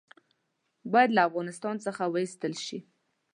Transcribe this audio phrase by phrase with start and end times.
[0.91, 2.79] باید له افغانستان څخه وایستل شي.